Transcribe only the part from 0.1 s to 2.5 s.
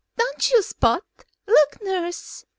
Don't you, Spot? Look, nurse.